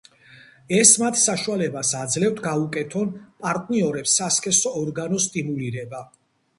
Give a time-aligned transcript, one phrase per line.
[0.77, 3.13] ეს მათ საშუალებას აძლევთ გაუკეთონ
[3.45, 6.07] პარტნიორის სასქესო ორგანოს სტიმულირება.